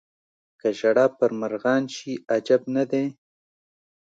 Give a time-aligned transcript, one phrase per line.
[0.59, 3.05] که ژړا پر مرغان شي عجب نه دی.